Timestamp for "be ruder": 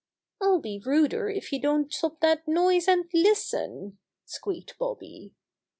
0.59-1.29